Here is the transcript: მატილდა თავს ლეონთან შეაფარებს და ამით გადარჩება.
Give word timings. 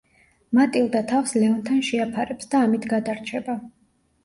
მატილდა 0.59 1.01
თავს 1.11 1.35
ლეონთან 1.43 1.85
შეაფარებს 1.91 2.51
და 2.55 2.65
ამით 2.71 2.91
გადარჩება. 2.97 3.61